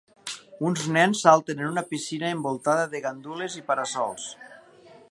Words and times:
Uns 0.69 0.85
nens 0.95 1.21
salten 1.25 1.61
en 1.65 1.69
una 1.73 1.83
piscina 1.91 2.33
envoltada 2.37 2.89
de 2.95 3.03
gandules 3.05 3.61
i 3.63 3.65
para-sols. 3.71 4.29